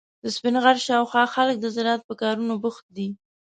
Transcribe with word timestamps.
د 0.23 0.25
سپین 0.35 0.55
غر 0.63 0.77
شاوخوا 0.87 1.23
خلک 1.35 1.55
د 1.59 1.65
زراعت 1.75 2.01
په 2.09 2.13
کارونو 2.21 2.53
بوخت 2.63 2.85
دي. 2.97 3.07